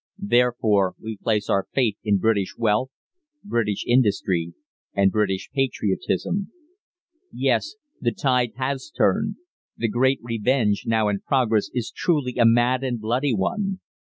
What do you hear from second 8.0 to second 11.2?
tide has turned. The great revenge now in